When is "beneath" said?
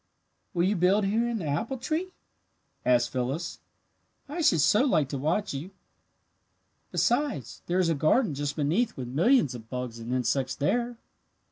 8.55-8.97